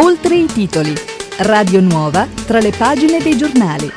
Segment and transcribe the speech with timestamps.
[0.00, 0.92] Oltre i titoli.
[1.38, 3.90] Radio Nuova tra le pagine dei giornali.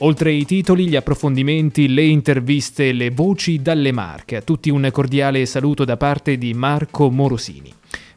[0.00, 4.36] Oltre i titoli, gli approfondimenti, le interviste, le voci dalle Marche.
[4.36, 7.72] A tutti un cordiale saluto da parte di Marco Morosini.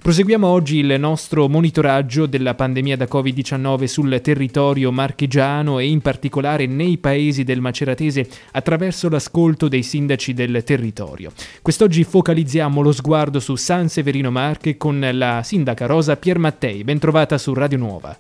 [0.06, 6.68] Proseguiamo oggi il nostro monitoraggio della pandemia da Covid-19 sul territorio marchigiano e in particolare
[6.68, 11.32] nei paesi del Maceratese attraverso l'ascolto dei sindaci del territorio.
[11.60, 16.84] Quest'oggi focalizziamo lo sguardo su San Severino Marche con la sindaca Rosa Piermattei.
[16.84, 18.16] Bentrovata su Radio Nuova.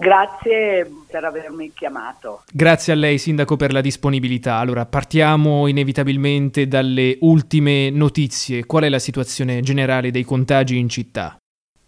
[0.00, 2.44] Grazie per avermi chiamato.
[2.52, 4.54] Grazie a lei, Sindaco, per la disponibilità.
[4.54, 8.64] Allora, partiamo inevitabilmente dalle ultime notizie.
[8.64, 11.37] Qual è la situazione generale dei contagi in città?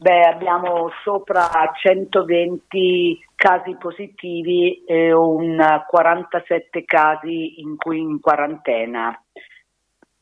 [0.02, 9.22] Beh, abbiamo sopra 120 casi positivi e un 47 casi in cui in quarantena.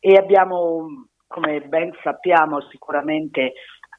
[0.00, 3.52] E abbiamo, come ben sappiamo sicuramente,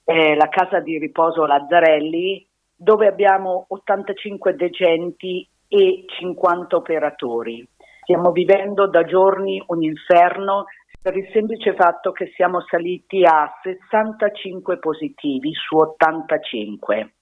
[0.03, 7.65] eh, la casa di riposo Lazzarelli dove abbiamo 85 decenti e 50 operatori.
[8.01, 10.65] Stiamo vivendo da giorni un inferno
[11.01, 17.13] per il semplice fatto che siamo saliti a 65 positivi su 85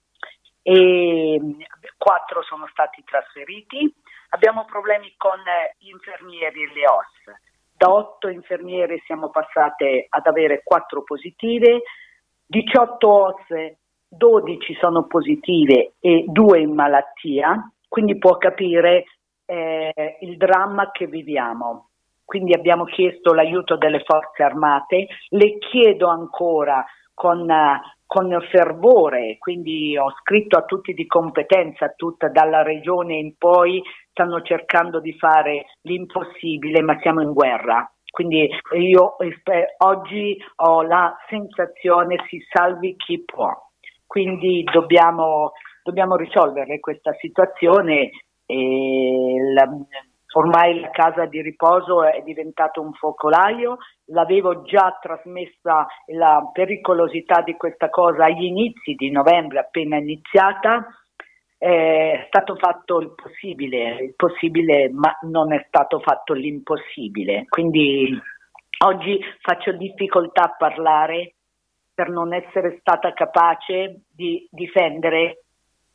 [0.64, 1.40] e
[1.98, 3.94] 4 sono stati trasferiti.
[4.30, 5.38] Abbiamo problemi con
[5.78, 7.40] gli infermieri e le OS.
[7.78, 11.84] Da 8 infermiere siamo passate ad avere 4 positive,
[12.48, 13.76] 18 OS
[14.10, 19.04] 12 sono positive e 2 in malattia, quindi può capire
[19.46, 21.90] eh, il dramma che viviamo.
[22.28, 27.48] Quindi abbiamo chiesto l'aiuto delle forze armate, le chiedo ancora con,
[28.06, 34.42] con fervore, quindi ho scritto a tutti di competenza, tutta dalla regione in poi stanno
[34.42, 37.90] cercando di fare l'impossibile, ma siamo in guerra.
[38.12, 39.16] Quindi io
[39.86, 43.54] oggi ho la sensazione si salvi chi può
[44.08, 45.52] quindi dobbiamo,
[45.84, 48.10] dobbiamo risolvere questa situazione.
[48.48, 49.70] La,
[50.38, 57.56] ormai la casa di riposo è diventato un focolaio, l'avevo già trasmessa la pericolosità di
[57.56, 60.86] questa cosa agli inizi di novembre, appena iniziata.
[61.60, 67.46] È stato fatto il possibile, il possibile, ma non è stato fatto l'impossibile.
[67.50, 68.16] Quindi
[68.86, 71.34] oggi faccio difficoltà a parlare
[71.96, 75.46] per non essere stata capace di difendere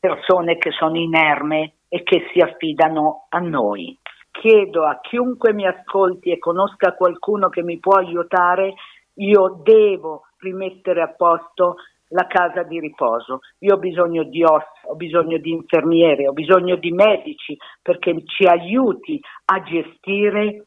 [0.00, 3.96] persone che sono inerme e che si affidano a noi.
[4.42, 8.74] Chiedo a chiunque mi ascolti e conosca qualcuno che mi può aiutare,
[9.14, 11.76] io devo rimettere a posto
[12.08, 13.38] la casa di riposo.
[13.60, 18.44] Io ho bisogno di OS, ho bisogno di infermiere, ho bisogno di medici perché ci
[18.44, 20.66] aiuti a gestire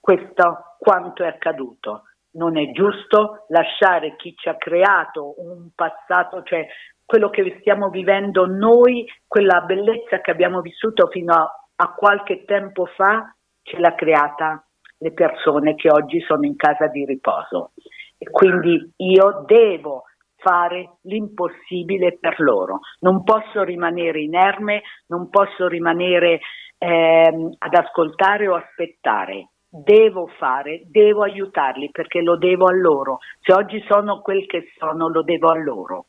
[0.00, 2.02] questo quanto è accaduto
[2.32, 6.66] non è giusto lasciare chi ci ha creato un passato, cioè
[7.02, 12.86] quello che stiamo vivendo noi, quella bellezza che abbiamo vissuto fino a, a qualche tempo
[12.86, 14.64] fa, ce l'ha creata
[14.98, 17.72] le persone che oggi sono in casa di riposo.
[18.18, 20.04] E quindi io devo
[20.36, 22.80] fare l'impossibile per loro.
[23.00, 26.40] Non posso rimanere inerme, non posso rimanere
[26.78, 33.18] eh, ad ascoltare o aspettare devo fare, devo aiutarli perché lo devo a loro.
[33.40, 36.06] Se oggi sono quel che sono, lo devo a loro.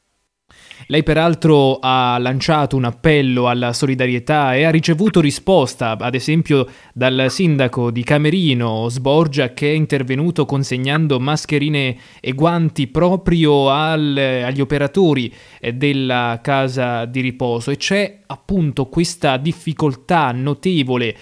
[0.90, 7.26] Lei peraltro ha lanciato un appello alla solidarietà e ha ricevuto risposta, ad esempio dal
[7.30, 15.34] sindaco di Camerino, Sborgia, che è intervenuto consegnando mascherine e guanti proprio al, agli operatori
[15.74, 17.72] della casa di riposo.
[17.72, 21.18] E c'è appunto questa difficoltà notevole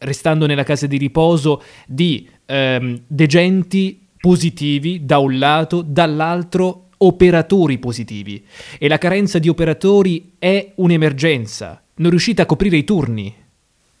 [0.00, 8.44] restando nella casa di riposo, di ehm, degenti positivi da un lato, dall'altro operatori positivi.
[8.78, 11.82] E la carenza di operatori è un'emergenza.
[11.96, 13.44] Non riuscite a coprire i turni?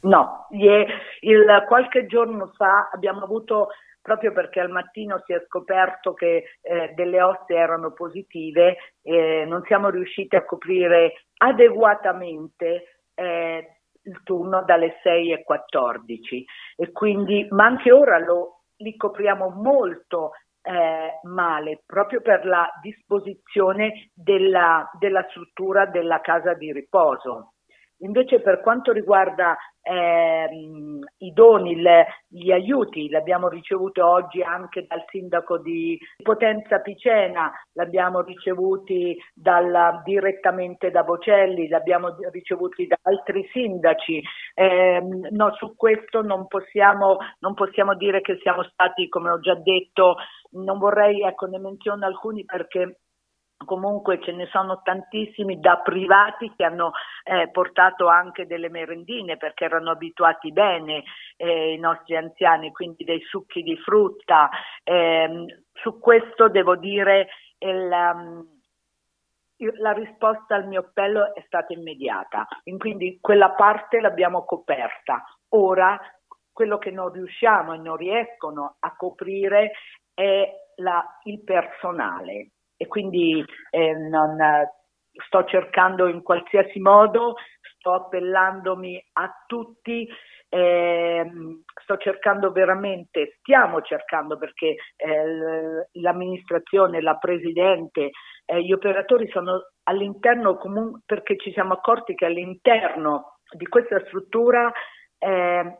[0.00, 3.68] No, il, qualche giorno fa abbiamo avuto
[4.06, 9.64] proprio perché al mattino si è scoperto che eh, delle osse erano positive, eh, non
[9.66, 16.44] siamo riusciti a coprire adeguatamente eh, il turno dalle 6 e 14
[16.76, 20.30] e quindi, ma anche ora lo, li copriamo molto
[20.66, 27.52] eh, male proprio per la disposizione della, della struttura della casa di riposo.
[28.00, 34.84] Invece per quanto riguarda ehm, i doni, le, gli aiuti, li abbiamo ricevuti oggi anche
[34.86, 42.86] dal sindaco di Potenza Picena, li abbiamo ricevuti dal, direttamente da Bocelli, li abbiamo ricevuti
[42.86, 44.22] da altri sindaci.
[44.54, 45.00] Eh,
[45.30, 50.16] no, su questo non possiamo, non possiamo dire che siamo stati, come ho già detto,
[50.50, 52.98] non vorrei, ecco, ne menziono alcuni perché
[53.64, 56.92] comunque ce ne sono tantissimi da privati che hanno
[57.24, 61.04] eh, portato anche delle merendine perché erano abituati bene
[61.36, 64.50] eh, i nostri anziani, quindi dei succhi di frutta.
[64.82, 68.46] Eh, su questo devo dire il, um,
[69.78, 75.24] la risposta al mio appello è stata immediata, quindi quella parte l'abbiamo coperta.
[75.50, 75.98] Ora
[76.52, 79.72] quello che non riusciamo e non riescono a coprire
[80.14, 84.36] è la, il personale e quindi eh, non,
[85.24, 90.08] sto cercando in qualsiasi modo, sto appellandomi a tutti,
[90.48, 91.30] eh,
[91.82, 98.10] sto cercando veramente, stiamo cercando perché eh, l'amministrazione, la presidente,
[98.44, 104.72] eh, gli operatori sono all'interno comunque perché ci siamo accorti che all'interno di questa struttura
[105.18, 105.78] eh,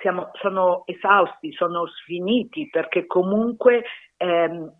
[0.00, 3.84] siamo, sono esausti, sono sfiniti perché comunque
[4.16, 4.72] ehm,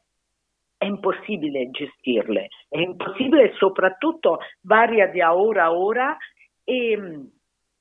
[0.85, 6.17] è impossibile gestirle, è impossibile soprattutto varia da ora a ora
[6.63, 6.99] e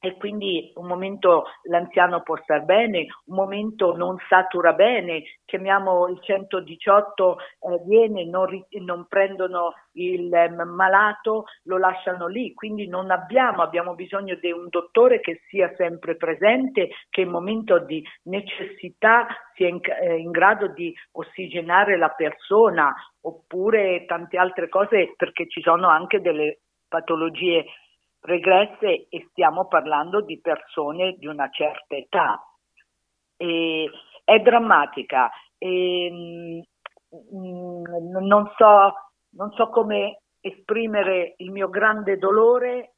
[0.06, 6.20] e quindi un momento l'anziano può star bene, un momento non satura bene, chiamiamo il
[6.22, 13.62] 118, eh, viene, non, non, prendono il eh, malato, lo lasciano lì, quindi non abbiamo,
[13.62, 19.70] abbiamo bisogno di un dottore che sia sempre presente, che in momento di necessità sia
[19.70, 25.88] in, eh, in grado di ossigenare la persona oppure tante altre cose perché ci sono
[25.88, 26.60] anche delle
[26.90, 27.66] patologie
[28.24, 32.42] regresse e stiamo parlando di persone di una certa età.
[33.36, 33.90] E
[34.24, 36.62] è drammatica e, mm,
[38.22, 38.94] non, so,
[39.32, 42.96] non so come esprimere il mio grande dolore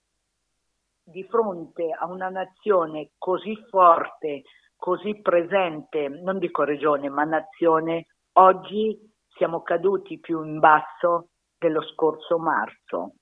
[1.03, 4.43] di fronte a una nazione così forte,
[4.75, 8.97] così presente, non dico regione, ma nazione, oggi
[9.35, 13.13] siamo caduti più in basso dello scorso marzo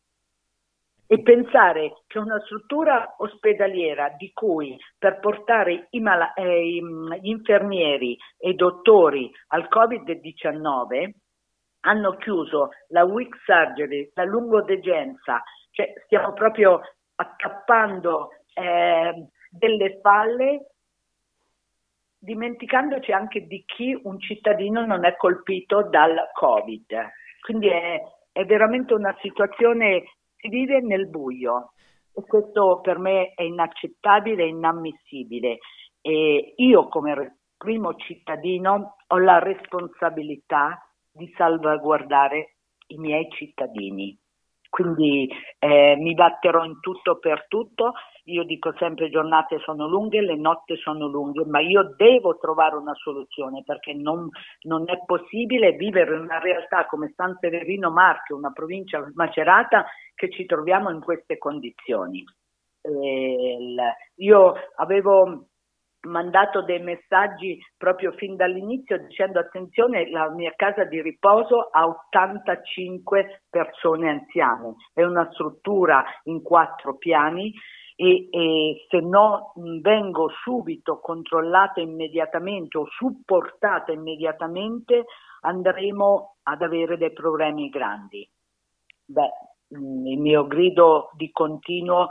[1.14, 6.80] e pensare che una struttura ospedaliera di cui per portare i mal- eh,
[7.22, 11.12] gli infermieri e i dottori al Covid-19
[11.82, 16.82] hanno chiuso la weak surgery, la lungodegenza, cioè stiamo proprio
[17.14, 20.72] accappando eh, delle falle
[22.18, 26.88] dimenticandoci anche di chi un cittadino non è colpito dal Covid.
[27.42, 28.02] Quindi è,
[28.32, 30.06] è veramente una situazione
[30.44, 31.72] si vive nel buio
[32.14, 35.60] e questo per me è inaccettabile e inammissibile.
[36.02, 42.58] E io come primo cittadino ho la responsabilità di salvaguardare
[42.88, 44.18] i miei cittadini.
[44.70, 45.30] Quindi
[45.60, 47.94] eh, mi batterò in tutto per tutto
[48.26, 52.94] io dico sempre giornate sono lunghe, le notti sono lunghe, ma io devo trovare una
[52.96, 54.30] soluzione perché non,
[54.62, 59.86] non è possibile vivere in una realtà come San Severino Marche, una provincia macerata,
[60.16, 62.24] che ci troviamo in queste condizioni.
[62.82, 63.58] Eh,
[64.16, 65.48] io avevo
[66.04, 73.44] mandato dei messaggi proprio fin dall'inizio dicendo attenzione la mia casa di riposo ha 85
[73.50, 77.54] persone anziane, è una struttura in quattro piani
[77.96, 85.06] e, e se no vengo subito controllata immediatamente o supportata immediatamente
[85.42, 88.28] andremo ad avere dei problemi grandi.
[89.06, 89.32] Beh,
[89.70, 92.10] il mio grido di continuo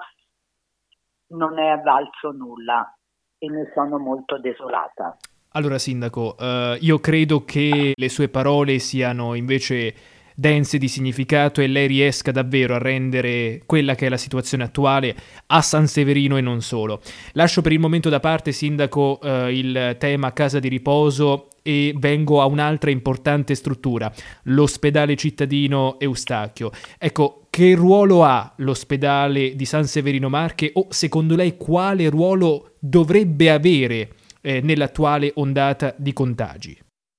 [1.29, 2.95] non è avvalso nulla
[3.39, 5.17] e ne sono molto desolata.
[5.55, 9.95] Allora, Sindaco, eh, io credo che le sue parole siano invece
[10.35, 15.15] dense di significato e lei riesca davvero a rendere quella che è la situazione attuale
[15.47, 17.01] a San Severino e non solo.
[17.33, 22.41] Lascio per il momento da parte, Sindaco, eh, il tema casa di riposo e vengo
[22.41, 24.11] a un'altra importante struttura,
[24.45, 26.71] l'ospedale cittadino Eustachio.
[26.99, 33.51] Ecco, che ruolo ha l'ospedale di San Severino Marche o secondo lei quale ruolo dovrebbe
[33.51, 34.09] avere
[34.41, 36.79] eh, nell'attuale ondata di contagi?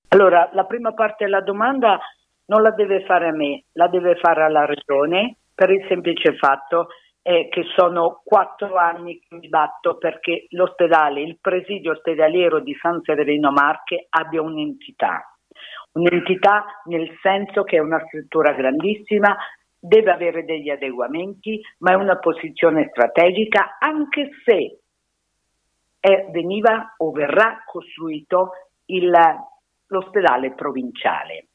[0.10, 2.00] Allora, la prima parte della domanda
[2.46, 6.88] non la deve fare a me, la deve fare alla regione per il semplice fatto
[7.22, 13.02] eh, che sono quattro anni che mi batto perché l'ospedale, il presidio ospedaliero di San
[13.02, 15.24] Severino Marche abbia un'entità.
[15.94, 19.36] Un'entità nel senso che è una struttura grandissima,
[19.80, 24.80] deve avere degli adeguamenti, ma è una posizione strategica anche se
[26.00, 28.52] è, veniva o verrà costruito
[28.86, 29.12] il,
[29.88, 31.48] l'ospedale provinciale.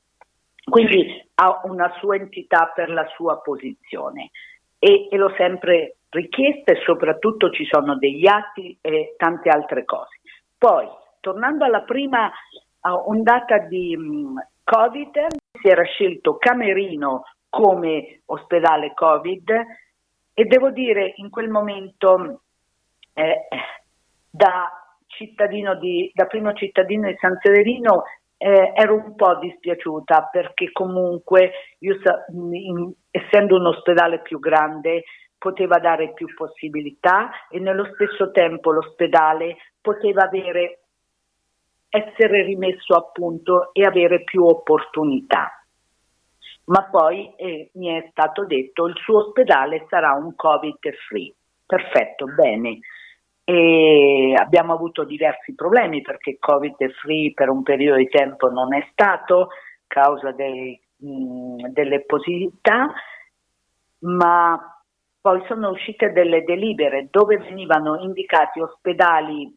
[0.69, 4.31] Quindi ha una sua entità per la sua posizione
[4.79, 10.21] e, e l'ho sempre richiesta e soprattutto ci sono degli atti e tante altre cose.
[10.57, 10.87] Poi,
[11.21, 12.31] tornando alla prima
[12.81, 14.35] ondata di um,
[14.65, 15.27] Covid,
[15.61, 19.51] si era scelto Camerino come ospedale Covid
[20.35, 22.43] e devo dire in quel momento
[23.15, 23.49] eh,
[24.31, 24.71] da,
[25.07, 28.05] cittadino di, da primo cittadino di San Severino
[28.39, 31.97] eh, ero un po' dispiaciuta perché comunque io
[32.33, 35.03] in, essendo un ospedale più grande
[35.37, 40.81] poteva dare più possibilità e nello stesso tempo l'ospedale poteva avere,
[41.89, 45.53] essere rimesso a punto e avere più opportunità.
[46.67, 50.79] Ma poi eh, mi è stato detto il suo ospedale sarà un Covid
[51.09, 51.33] free.
[51.65, 52.79] Perfetto, bene.
[53.51, 58.87] E abbiamo avuto diversi problemi perché Covid free per un periodo di tempo non è
[58.93, 59.49] stato
[59.87, 62.93] causa dei, mh, delle positività,
[64.01, 64.83] ma
[65.19, 69.51] poi sono uscite delle delibere dove venivano indicati ospedali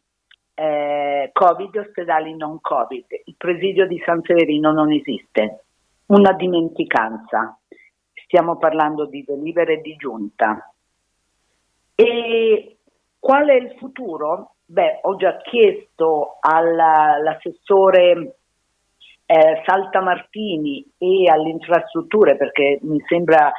[0.54, 3.04] eh, Covid e ospedali non Covid.
[3.26, 5.64] Il presidio di San Severino non esiste,
[6.06, 7.58] una dimenticanza.
[8.24, 10.72] Stiamo parlando di delibere di giunta.
[11.94, 12.71] E
[13.22, 14.56] qual è il futuro?
[14.66, 18.38] Beh, ho già chiesto all'assessore
[19.24, 23.52] eh, Saltamartini e alle infrastrutture, perché mi sembra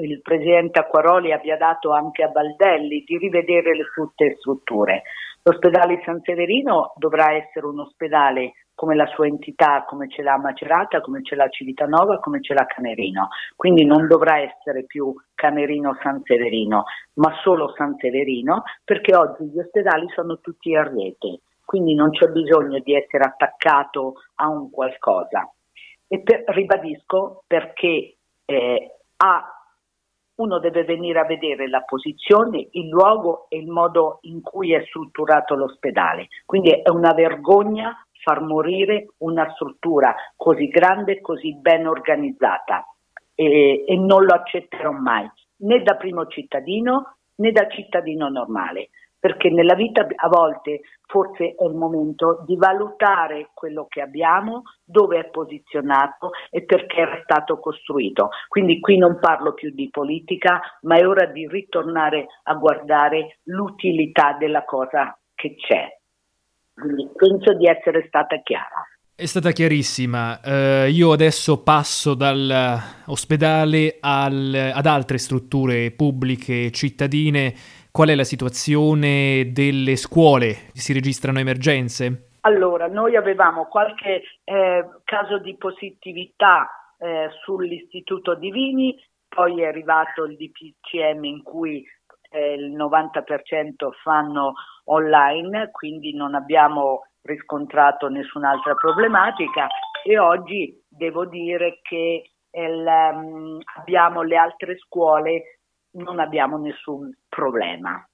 [0.00, 5.02] il presidente Acquaroli abbia dato anche a Baldelli di rivedere le tutte strutture.
[5.42, 11.00] L'ospedale San Severino dovrà essere un ospedale come la sua entità, come ce l'ha Macerata,
[11.00, 13.28] come ce l'ha Civitanova, come ce l'ha Camerino.
[13.56, 19.58] Quindi non dovrà essere più Camerino San Severino, ma solo San Severino, perché oggi gli
[19.58, 25.48] ospedali sono tutti a rete quindi non c'è bisogno di essere attaccato a un qualcosa.
[26.08, 29.59] E per, ribadisco perché eh, a,
[30.40, 34.82] uno deve venire a vedere la posizione, il luogo e il modo in cui è
[34.86, 36.28] strutturato l'ospedale.
[36.46, 42.86] Quindi è una vergogna far morire una struttura così grande e così ben organizzata
[43.34, 48.90] e, e non lo accetterò mai, né da primo cittadino né da cittadino normale
[49.20, 55.18] perché nella vita a volte forse è il momento di valutare quello che abbiamo, dove
[55.18, 58.30] è posizionato e perché è stato costruito.
[58.48, 64.36] Quindi qui non parlo più di politica, ma è ora di ritornare a guardare l'utilità
[64.38, 65.98] della cosa che c'è.
[66.72, 68.86] Quindi penso di essere stata chiara.
[69.20, 70.40] È stata chiarissima.
[70.42, 77.52] Uh, io adesso passo dall'ospedale al, ad altre strutture pubbliche cittadine
[77.92, 80.70] Qual è la situazione delle scuole?
[80.74, 82.28] Si registrano emergenze?
[82.42, 88.96] Allora, noi avevamo qualche eh, caso di positività eh, sull'Istituto Divini,
[89.28, 91.84] poi è arrivato il DPCM in cui
[92.30, 94.52] eh, il 90% fanno
[94.84, 99.66] online, quindi non abbiamo riscontrato nessun'altra problematica
[100.04, 105.59] e oggi devo dire che il, um, abbiamo le altre scuole
[105.92, 108.04] non abbiamo nessun problema.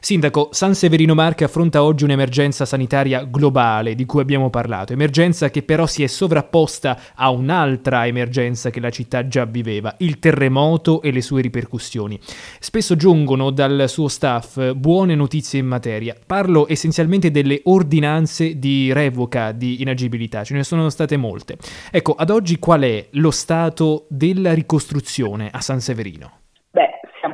[0.00, 5.62] Sindaco, San Severino Marche affronta oggi un'emergenza sanitaria globale di cui abbiamo parlato, emergenza che
[5.62, 11.10] però si è sovrapposta a un'altra emergenza che la città già viveva, il terremoto e
[11.10, 12.20] le sue ripercussioni.
[12.60, 16.14] Spesso giungono dal suo staff buone notizie in materia.
[16.24, 21.56] Parlo essenzialmente delle ordinanze di revoca di inagibilità, ce ne sono state molte.
[21.90, 26.45] Ecco, ad oggi qual è lo stato della ricostruzione a San Severino?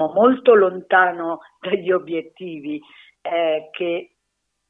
[0.02, 2.80] Siamo molto lontano dagli obiettivi
[3.20, 4.16] eh, che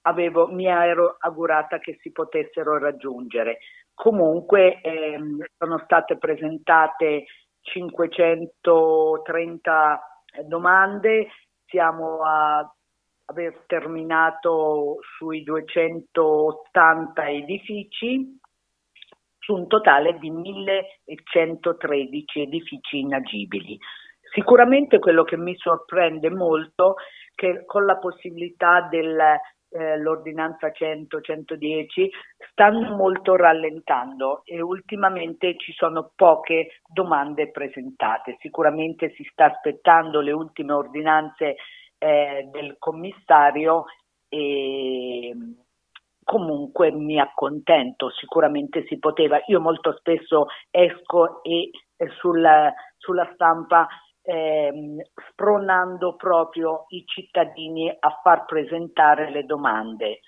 [0.02, 3.60] avevo, mi ero augurata che si potessero raggiungere.
[3.94, 7.24] Comunque ehm, sono state presentate
[7.60, 10.02] 530
[10.44, 11.28] domande,
[11.66, 12.68] siamo a
[13.26, 18.40] aver terminato sui 280 edifici
[19.38, 23.78] su un totale di 1113 edifici inagibili.
[24.32, 27.00] Sicuramente quello che mi sorprende molto è
[27.34, 32.08] che con la possibilità dell'ordinanza eh, 100-110
[32.50, 38.36] stanno molto rallentando e ultimamente ci sono poche domande presentate.
[38.40, 41.56] Sicuramente si sta aspettando le ultime ordinanze
[41.98, 43.84] eh, del commissario
[44.28, 45.34] e
[46.24, 49.40] comunque mi accontento, sicuramente si poteva.
[49.46, 53.86] Io molto spesso esco e, e sulla, sulla stampa
[54.22, 55.00] ehm,
[55.30, 60.20] spronando proprio i cittadini a far presentare le domande.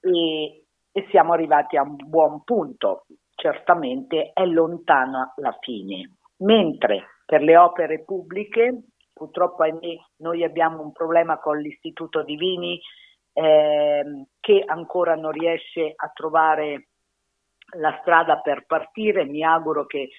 [0.00, 7.40] E, e siamo arrivati a un buon punto, certamente è lontano la fine, mentre per
[7.40, 8.84] le opere pubbliche
[9.22, 9.64] purtroppo
[10.16, 12.80] noi abbiamo un problema con l'Istituto Divini
[13.32, 16.88] eh, che ancora non riesce a trovare
[17.76, 19.24] la strada per partire.
[19.24, 20.10] Mi auguro che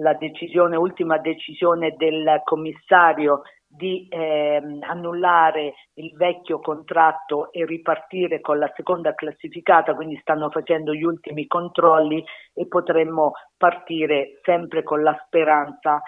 [0.00, 3.42] la decisione, ultima decisione del commissario
[3.72, 10.92] di eh, annullare il vecchio contratto e ripartire con la seconda classificata, quindi stanno facendo
[10.92, 16.02] gli ultimi controlli e potremmo partire sempre con la speranza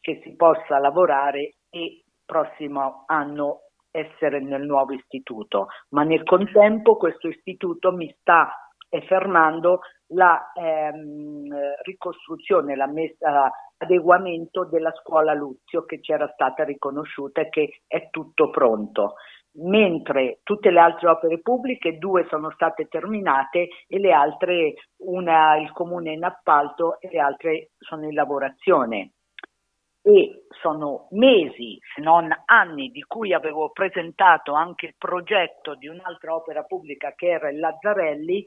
[0.00, 5.66] che si possa lavorare e prossimo anno essere nel nuovo istituto.
[5.90, 8.67] Ma nel contempo questo istituto mi sta
[9.06, 11.48] fermando la ehm,
[11.82, 18.50] ricostruzione, la messa adeguamento della scuola Luzio che c'era stata riconosciuta e che è tutto
[18.50, 19.14] pronto.
[19.60, 25.72] Mentre tutte le altre opere pubbliche, due sono state terminate e le altre, una il
[25.72, 29.12] comune in appalto e le altre sono in lavorazione.
[30.00, 36.34] E sono mesi, se non anni, di cui avevo presentato anche il progetto di un'altra
[36.34, 38.44] opera pubblica che era il Lazzarelli,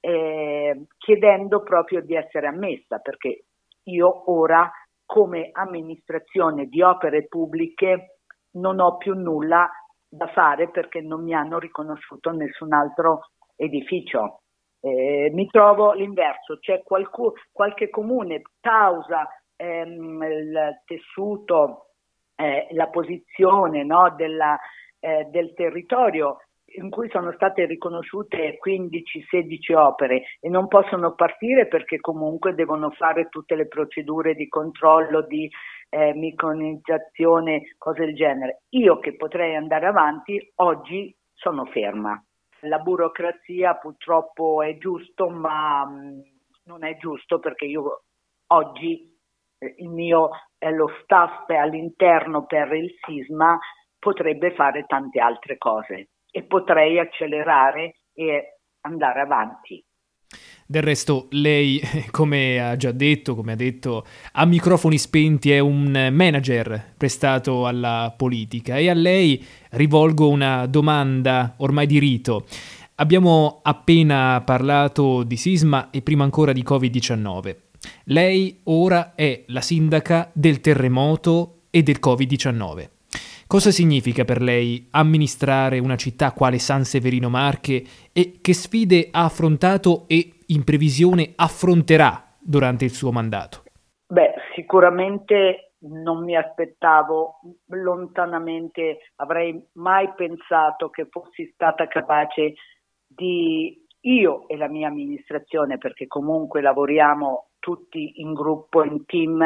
[0.00, 3.44] eh, chiedendo proprio di essere ammessa, perché
[3.84, 4.70] io ora
[5.04, 8.18] come amministrazione di opere pubbliche
[8.52, 9.68] non ho più nulla
[10.08, 14.40] da fare perché non mi hanno riconosciuto nessun altro edificio.
[14.80, 21.90] Eh, mi trovo l'inverso, c'è qualcuno, qualche comune causa ehm, il tessuto,
[22.34, 24.58] eh, la posizione no, della,
[24.98, 26.38] eh, del territorio
[26.72, 33.28] in cui sono state riconosciute 15-16 opere e non possono partire perché comunque devono fare
[33.28, 35.50] tutte le procedure di controllo, di
[35.88, 38.62] eh, micronizzazione, cose del genere.
[38.70, 42.22] Io che potrei andare avanti, oggi sono ferma.
[42.64, 46.20] La burocrazia purtroppo è giusto, ma mh, mm,
[46.64, 48.02] non è giusto perché io
[48.48, 49.10] oggi
[49.58, 53.58] eh, il mio eh, lo staff all'interno per il sisma
[53.98, 59.84] potrebbe fare tante altre cose e potrei accelerare e andare avanti.
[60.70, 61.80] Del resto, lei,
[62.12, 68.14] come ha già detto, come ha detto, a microfoni spenti è un manager prestato alla
[68.16, 72.46] politica e a lei rivolgo una domanda ormai di rito.
[72.96, 77.56] Abbiamo appena parlato di sisma e prima ancora di Covid-19.
[78.04, 82.99] Lei ora è la sindaca del terremoto e del Covid-19.
[83.50, 87.82] Cosa significa per lei amministrare una città quale San Severino Marche
[88.12, 93.64] e che sfide ha affrontato e in previsione affronterà durante il suo mandato?
[94.06, 102.54] Beh, sicuramente non mi aspettavo lontanamente, avrei mai pensato che fossi stata capace
[103.04, 109.42] di io e la mia amministrazione, perché comunque lavoriamo tutti in gruppo, in team,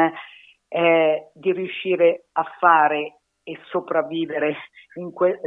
[0.67, 4.55] eh, di riuscire a fare e sopravvivere
[4.95, 5.39] in que-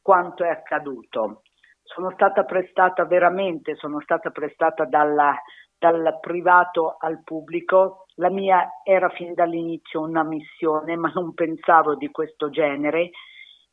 [0.00, 1.42] quanto è accaduto.
[1.82, 5.36] Sono stata prestata veramente, sono stata prestata dalla,
[5.76, 8.06] dal privato al pubblico.
[8.14, 13.10] La mia era fin dall'inizio una missione, ma non pensavo di questo genere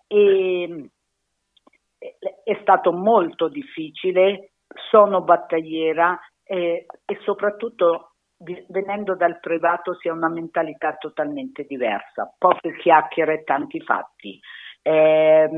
[0.08, 0.90] e
[2.44, 4.52] è stato molto difficile,
[4.90, 8.14] sono battagliera e, e soprattutto
[8.68, 14.40] venendo dal privato si ha una mentalità totalmente diversa, poche chiacchiere, e tanti fatti.
[14.82, 15.50] Eh,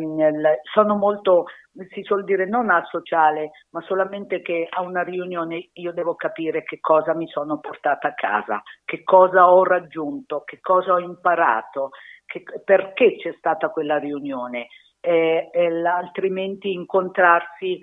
[0.73, 1.45] sono molto,
[1.91, 6.79] si suol dire non asociale, ma solamente che a una riunione io devo capire che
[6.79, 11.89] cosa mi sono portata a casa, che cosa ho raggiunto, che cosa ho imparato,
[12.25, 14.67] che, perché c'è stata quella riunione.
[15.01, 17.79] Eh, eh, altrimenti incontrarsi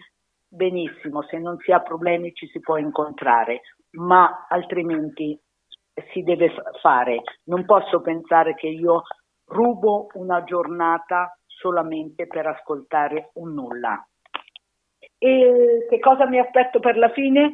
[0.48, 3.60] benissimo, se non si ha problemi ci si può incontrare,
[3.92, 5.38] ma altrimenti
[6.12, 7.22] si deve fare.
[7.44, 9.02] Non posso pensare che io
[9.46, 14.06] rubo una giornata solamente per ascoltare un nulla.
[15.18, 17.52] E che cosa mi aspetto per la fine?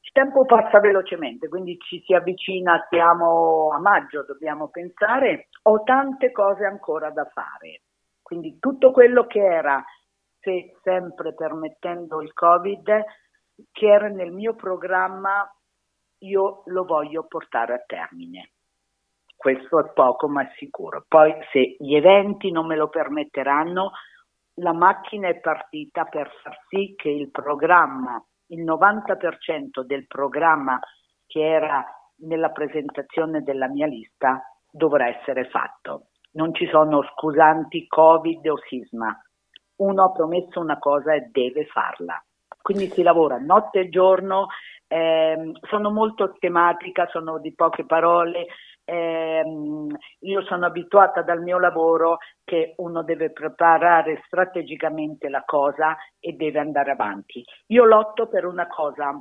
[0.00, 6.32] Il tempo passa velocemente, quindi ci si avvicina, siamo a maggio, dobbiamo pensare, ho tante
[6.32, 7.82] cose ancora da fare.
[8.20, 9.82] Quindi tutto quello che era,
[10.40, 13.04] se sempre permettendo il Covid,
[13.70, 15.48] che era nel mio programma
[16.22, 18.52] io lo voglio portare a termine.
[19.36, 21.04] Questo è poco ma è sicuro.
[21.08, 23.90] Poi se gli eventi non me lo permetteranno,
[24.56, 30.78] la macchina è partita per far sì che il programma, il 90% del programma
[31.26, 31.84] che era
[32.18, 36.08] nella presentazione della mia lista dovrà essere fatto.
[36.32, 39.16] Non ci sono scusanti Covid o sisma.
[39.76, 42.22] Uno ha promesso una cosa e deve farla.
[42.62, 44.46] Quindi si lavora notte e giorno
[44.92, 48.46] eh, sono molto schematica, sono di poche parole.
[48.84, 49.42] Eh,
[50.18, 56.58] io sono abituata dal mio lavoro che uno deve preparare strategicamente la cosa e deve
[56.58, 57.42] andare avanti.
[57.68, 59.14] Io lotto per una cosa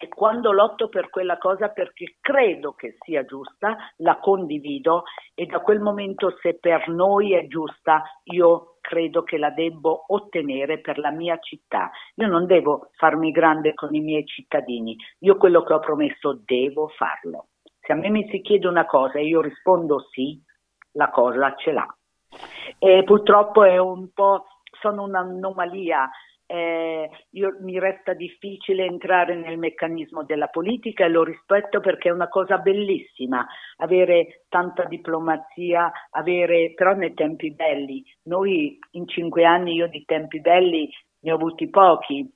[0.00, 5.02] e quando lotto per quella cosa perché credo che sia giusta, la condivido
[5.34, 10.78] e da quel momento se per noi è giusta, io credo che la debbo ottenere
[10.78, 11.90] per la mia città.
[12.14, 16.86] Io non devo farmi grande con i miei cittadini, io quello che ho promesso devo
[16.88, 17.48] farlo.
[17.80, 20.40] Se a me mi si chiede una cosa e io rispondo sì,
[20.92, 21.86] la cosa ce l'ha.
[22.78, 24.46] E purtroppo è un po',
[24.80, 26.08] sono un'anomalia
[26.50, 32.12] eh, io, mi resta difficile entrare nel meccanismo della politica e lo rispetto perché è
[32.12, 38.02] una cosa bellissima avere tanta diplomazia, avere però nei tempi belli.
[38.24, 40.88] Noi in cinque anni io di tempi belli
[41.20, 42.26] ne ho avuti pochi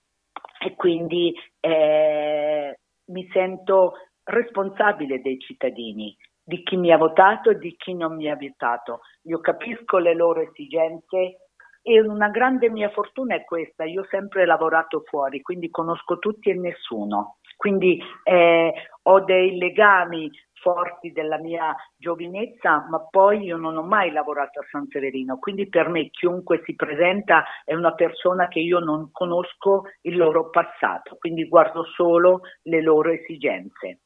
[0.62, 3.94] e quindi eh, mi sento
[4.24, 9.00] responsabile dei cittadini, di chi mi ha votato e di chi non mi ha votato.
[9.22, 11.41] Io capisco le loro esigenze
[11.82, 16.48] e una grande mia fortuna è questa, io ho sempre lavorato fuori, quindi conosco tutti
[16.50, 20.30] e nessuno, quindi eh, ho dei legami
[20.62, 25.68] forti della mia giovinezza, ma poi io non ho mai lavorato a San Severino, quindi
[25.68, 31.16] per me chiunque si presenta è una persona che io non conosco il loro passato,
[31.18, 34.02] quindi guardo solo le loro esigenze.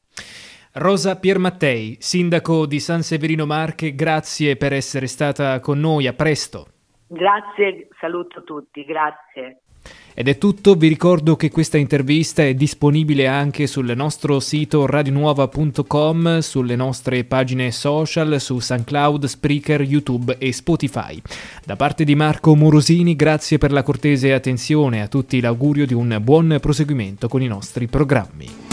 [0.73, 6.76] Rosa Piermattei, sindaco di San Severino Marche, grazie per essere stata con noi, a presto.
[7.07, 9.61] Grazie, saluto tutti, grazie.
[10.19, 16.39] Ed è tutto, vi ricordo che questa intervista è disponibile anche sul nostro sito radionuova.com,
[16.39, 21.21] sulle nostre pagine social, su SoundCloud, Spreaker, YouTube e Spotify.
[21.63, 26.17] Da parte di Marco Morosini, grazie per la cortese attenzione, a tutti l'augurio di un
[26.19, 28.66] buon proseguimento con i nostri programmi.